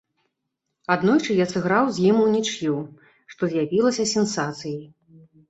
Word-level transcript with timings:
Аднойчы 0.95 1.35
я 1.39 1.45
сыграў 1.53 1.85
з 1.97 2.07
ім 2.13 2.17
унічыю, 2.23 2.75
што 3.35 3.43
з'явілася 3.53 4.09
сенсацыяй. 4.15 4.83